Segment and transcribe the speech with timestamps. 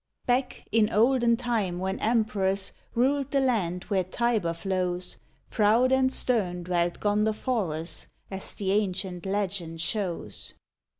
[0.25, 5.17] Back, in olden time when emperors Ruled the land where Tiber flows,
[5.51, 10.55] Proud and stern dwelt Gondoforus, As the ancient legend shows.